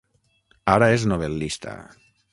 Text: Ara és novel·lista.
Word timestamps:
Ara 0.75 0.87
és 0.95 1.05
novel·lista. 1.13 1.75